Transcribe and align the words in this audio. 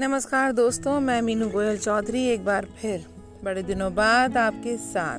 नमस्कार 0.00 0.52
दोस्तों, 0.52 1.00
मैं 1.00 1.22
मीनू 1.22 1.48
गोयल 1.48 1.78
चौधरी 1.78 2.28
एक 2.28 2.44
बार 2.44 2.66
फिर 2.80 3.06
बड़े 3.44 3.62
दिनों 3.62 3.94
बाद 3.94 4.36
आपके 4.36 4.76
साथ। 4.76 5.18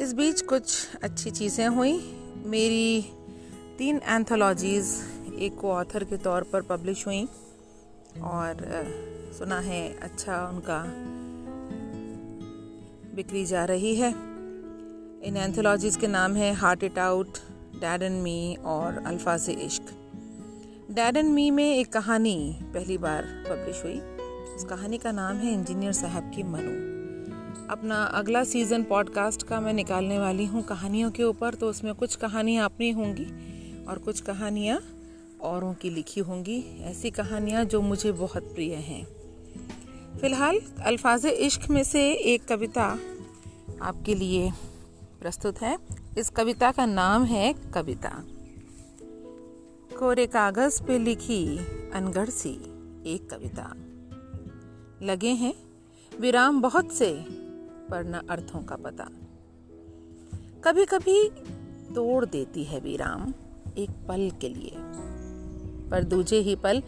इस 0.00 0.12
बीच 0.12 0.42
कुछ 0.42 0.88
अच्छी 1.02 1.30
चीज़ें 1.30 1.68
हुई। 1.68 2.14
मेरी 2.46 3.02
तीन 3.78 4.00
एंथोलॉजीज़ 4.08 4.96
एक 5.34 5.58
को 5.58 5.72
ऑथर 5.72 6.04
के 6.04 6.16
तौर 6.16 6.42
पर 6.42 6.62
पब्लिश 6.62 7.06
हुई 7.06 7.28
और 8.22 8.84
सुना 9.38 9.60
है 9.60 9.98
अच्छा 9.98 10.48
उनका 10.48 10.84
बिक्री 13.16 13.46
जा 13.46 13.64
रही 13.64 13.96
है। 13.96 14.10
इन 15.28 15.36
एंथोलॉजीज़ 15.36 15.98
के 15.98 16.06
नाम 16.06 16.36
है 16.36 16.54
heart 16.54 16.84
it 16.84 16.98
out 16.98 17.38
dad 17.76 18.02
and 18.02 18.22
me 18.22 18.56
और 18.66 19.02
अल्फाज 19.06 19.50
इश्क 19.50 19.99
डैड 20.90 21.16
एंड 21.16 21.28
मी 21.30 21.50
में 21.50 21.76
एक 21.76 21.92
कहानी 21.92 22.58
पहली 22.62 22.98
बार 22.98 23.22
पब्लिश 23.22 23.82
हुई। 23.84 24.00
उस 24.54 24.64
कहानी 24.64 24.98
का 24.98 25.12
नाम 25.12 25.36
है 25.36 25.52
इंजीनियर 25.52 25.92
साहब 25.92 26.32
की 26.34 26.42
मनु। 26.42 26.70
अपना 27.72 28.04
अगला 28.04 28.44
सीज़न 28.44 28.82
पॉडकास्ट 28.82 29.42
का 29.42 29.60
मैं 29.60 29.72
निकालने 29.72 30.18
वाली 30.18 30.46
हूँ 30.46 30.62
कहानियों 30.62 31.10
के 31.10 31.22
ऊपर 31.22 31.54
तो 31.54 31.70
उसमें 31.70 31.94
कुछ 31.94 32.16
कहानियाँ 32.16 32.64
अपनी 32.64 32.90
होंगी 32.90 33.26
और 33.84 33.98
कुछ 33.98 34.20
कहानियाँ 34.20 34.80
औरों 35.42 35.74
की 35.74 35.90
लिखी 35.90 36.20
होंगी। 36.20 36.64
ऐसी 36.82 37.10
कहानियाँ 37.10 37.64
जो 37.64 37.80
मुझे 37.80 38.12
बहुत 38.12 38.42
प्रिय 38.42 38.74
हैं। 38.74 39.06
फ़िलहाल 40.20 40.60
अल्फाज 40.82 41.26
इश्क 41.26 41.70
में 41.70 41.84
से 41.84 42.12
एक 42.12 42.44
कविता 42.48 42.98
आपके 43.82 44.14
लिए 44.14 44.52
प्रस्तुत 45.20 45.62
है। 45.62 45.78
इस 46.18 46.30
कविता 46.30 46.72
का 46.72 46.86
नाम 46.86 47.24
है 47.24 47.52
कविता। 47.52 48.24
कोरे 50.00 50.26
कागज़ 50.26 50.82
पे 50.82 50.98
लिखी 50.98 51.58
अनगढ़ 51.90 52.28
सी 52.28 52.50
एक 53.06 53.30
कविता। 53.30 53.74
लगे 55.02 55.28
हैं 55.28 55.54
विराम 56.20 56.62
बहुत 56.62 56.92
से, 56.92 57.24
पर 57.90 58.04
न 58.04 58.12
अर्थों 58.12 58.62
का 58.62 58.76
पता। 58.76 59.08
कभी 60.64 60.84
कभी 60.84 61.28
तोड़ 61.94 62.24
देती 62.24 62.64
है 62.64 62.80
विराम 62.80 63.34
एक 63.78 63.90
पल 63.90 64.30
के 64.40 64.48
लिए। 64.48 64.72
पर 65.90 66.04
दूजे 66.04 66.38
ही 66.38 66.56
पल 66.56 66.82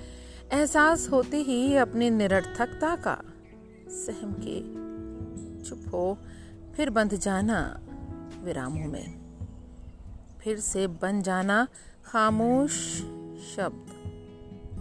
एहसास 0.53 1.11
होते 1.11 1.37
ही 1.37 1.77
अपने 1.77 2.11
निरर्थकता 2.11 2.97
का 2.97 3.23
सहम 3.89 4.33
के 4.33 4.61
चुप 5.65 5.83
हो, 5.95 6.19
फिर 6.77 6.91
बंध 6.91 7.17
जाना 7.17 7.81
विरामों 8.45 8.87
में। 8.87 9.22
फिर 10.45 10.61
से 10.61 10.87
बन 10.87 11.23
जाना 11.23 11.69
खामोश 12.05 12.99
शब्द 13.57 13.93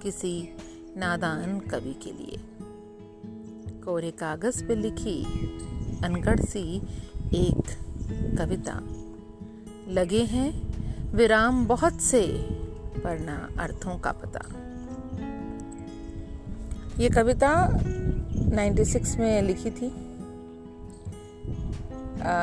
किसी 0.04 0.50
नादान 0.98 1.59
कवि 1.59 1.94
के 1.94 2.12
लिए। 2.12 2.38
कोरे 3.82 4.12
कागज़ 4.12 4.66
पे 4.66 4.76
लिखी 4.76 5.26
अनगढ़ 6.04 6.39
सी 6.39 6.82
एक 7.34 7.80
कविता। 8.38 8.82
लगे 9.88 10.23
हैं 10.23 10.72
विराम 11.16 11.67
बहुत 11.67 12.02
से 12.02 12.28
पर 13.04 13.20
ना 13.20 13.50
अर्थों 13.59 14.00
का 14.00 14.12
पता। 14.12 14.42
ये 17.04 17.09
कविता 17.09 17.70
96 18.36 19.17
में 19.17 19.42
लिखी 19.42 19.72
थी। 19.72 20.11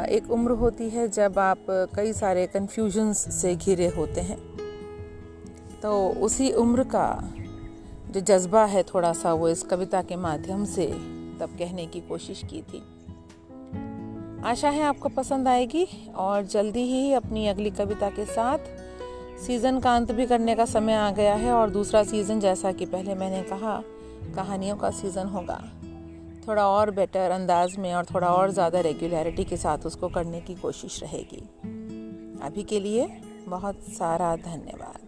एक 0.08 0.30
उम्र 0.30 0.50
होती 0.50 0.88
है 0.90 1.08
जब 1.08 1.38
आप 1.38 1.66
कई 1.70 2.12
सारे 2.12 2.46
कन्फ्यूजन्स 2.46 3.18
से 3.34 3.54
घिरे 3.56 3.88
होते 3.88 4.20
हैं। 4.20 4.38
तो 5.82 6.08
उसी 6.08 6.50
उम्र 6.52 6.84
का 6.84 7.32
जो 8.10 8.20
जज्बा 8.20 8.64
है 8.64 8.82
थोड़ा 8.82 9.12
सा 9.12 9.32
वो 9.32 9.48
इस 9.48 9.62
कविता 9.62 10.02
के 10.02 10.16
माध्यम 10.16 10.64
से 10.64 10.86
तब 11.40 11.56
कहने 11.58 11.86
की 11.86 12.00
कोशिश 12.00 12.42
की 12.44 12.62
थी। 12.62 12.82
आशा 14.44 14.68
है 14.68 14.82
आपको 14.82 15.08
पसंद 15.08 15.48
आएगी 15.48 15.86
और 16.16 16.42
जल्दी 16.42 16.82
ही 16.82 17.12
अपनी 17.12 17.46
अगली 17.46 17.70
कविता 17.70 18.10
के 18.10 18.24
साथ 18.24 18.58
सीज़न 19.46 19.80
का 19.80 19.96
अंत 19.96 20.12
भी 20.12 20.26
करने 20.26 20.54
का 20.54 20.64
समय 20.64 20.94
आ 20.94 21.10
गया 21.10 21.34
है 21.34 21.52
और 21.52 21.70
दूसरा 21.70 22.02
सीज़न 22.02 22.40
जैसा 22.40 22.72
कि 22.72 22.86
पहले 22.86 23.14
मैंने 23.14 23.42
कहा, 23.42 23.82
कहानियों 24.36 24.76
का 24.76 24.90
सीज़न 24.90 25.26
होगा। 25.26 25.60
थोड़ा 26.48 26.66
और 26.68 26.90
बेटर 26.90 27.30
अंदाज 27.30 27.76
में 27.76 27.94
और 27.94 28.04
थोड़ा 28.04 28.28
और 28.28 28.50
ज़्यादा 28.50 28.80
रेगुलरिटी 28.80 29.44
के 29.44 29.56
साथ 29.56 29.78
उसको 29.78 30.08
करने 30.08 30.40
की 30.40 30.54
कोशिश 30.54 31.02
रहेगी। 31.02 31.42
अभी 32.42 32.62
के 32.62 32.80
लिए 32.80 33.06
बहुत 33.48 33.82
सारा 33.88 34.34
धन्यवाद। 34.36 35.07